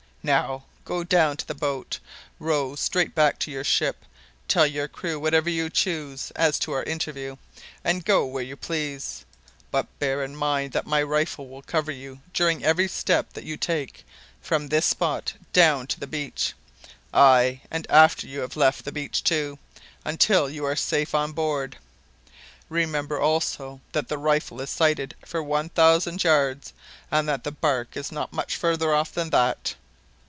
Now, 0.23 0.65
go 0.85 1.03
down 1.03 1.37
to 1.37 1.47
the 1.47 1.55
boat; 1.55 1.97
row 2.37 2.75
straight 2.75 3.15
back 3.15 3.39
to 3.39 3.49
your 3.49 3.63
ship, 3.63 4.05
tell 4.47 4.67
your 4.67 4.87
crew 4.87 5.19
whatever 5.19 5.49
you 5.49 5.67
choose 5.67 6.29
as 6.35 6.59
to 6.59 6.73
our 6.73 6.83
interview, 6.83 7.37
and 7.83 8.05
go 8.05 8.23
where 8.27 8.43
you 8.43 8.55
please. 8.55 9.25
But 9.71 9.87
bear 9.97 10.23
in 10.23 10.35
mind 10.35 10.73
that 10.73 10.85
my 10.85 11.01
rifle 11.01 11.49
will 11.49 11.63
cover 11.63 11.91
you 11.91 12.19
during 12.35 12.63
every 12.63 12.87
step 12.87 13.33
that 13.33 13.45
you 13.45 13.57
take 13.57 14.05
from 14.43 14.67
this 14.67 14.85
spot 14.85 15.33
down 15.53 15.87
to 15.87 15.99
the 15.99 16.05
beach, 16.05 16.53
ay, 17.11 17.61
and 17.71 17.87
after 17.89 18.27
you 18.27 18.41
have 18.41 18.55
left 18.55 18.85
the 18.85 18.91
beach 18.91 19.23
too, 19.23 19.57
until 20.05 20.47
you 20.51 20.63
are 20.65 20.75
safe 20.75 21.15
on 21.15 21.31
board. 21.31 21.79
Remember, 22.69 23.19
also, 23.19 23.81
that 23.91 24.07
the 24.07 24.19
rifle 24.19 24.61
is 24.61 24.69
sighted 24.69 25.15
for 25.25 25.41
one 25.41 25.69
thousand 25.69 26.23
yards, 26.23 26.73
and 27.09 27.27
that 27.27 27.43
the 27.43 27.51
barque 27.51 27.97
is 27.97 28.11
not 28.11 28.31
much 28.31 28.55
farther 28.55 28.93
off 28.93 29.11
than 29.11 29.31
that. 29.31 29.73